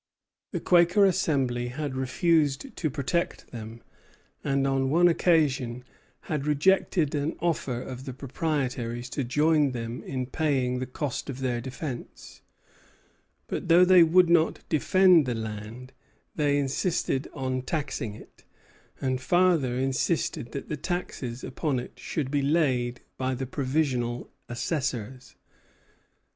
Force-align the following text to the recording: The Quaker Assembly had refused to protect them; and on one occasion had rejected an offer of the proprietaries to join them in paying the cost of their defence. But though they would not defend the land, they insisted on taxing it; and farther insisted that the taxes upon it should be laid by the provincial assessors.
The 0.51 0.59
Quaker 0.59 1.05
Assembly 1.05 1.67
had 1.67 1.93
refused 1.95 2.75
to 2.75 2.89
protect 2.89 3.51
them; 3.51 3.83
and 4.43 4.65
on 4.65 4.89
one 4.89 5.07
occasion 5.07 5.83
had 6.21 6.47
rejected 6.47 7.13
an 7.13 7.35
offer 7.39 7.79
of 7.79 8.05
the 8.05 8.11
proprietaries 8.13 9.11
to 9.11 9.23
join 9.23 9.73
them 9.73 10.01
in 10.01 10.25
paying 10.25 10.79
the 10.79 10.87
cost 10.87 11.29
of 11.29 11.39
their 11.39 11.61
defence. 11.61 12.41
But 13.45 13.67
though 13.67 13.85
they 13.85 14.01
would 14.01 14.27
not 14.27 14.67
defend 14.69 15.27
the 15.27 15.35
land, 15.35 15.93
they 16.33 16.57
insisted 16.57 17.27
on 17.33 17.61
taxing 17.61 18.15
it; 18.15 18.43
and 18.99 19.21
farther 19.21 19.75
insisted 19.77 20.51
that 20.53 20.67
the 20.67 20.77
taxes 20.77 21.43
upon 21.43 21.77
it 21.77 21.99
should 21.99 22.31
be 22.31 22.41
laid 22.41 23.01
by 23.19 23.35
the 23.35 23.45
provincial 23.45 24.31
assessors. 24.49 25.35